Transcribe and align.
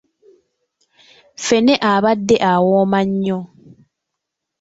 Ffene 1.41 1.73
abadde 1.91 2.35
awooma 2.51 2.99
nnyo. 3.09 3.39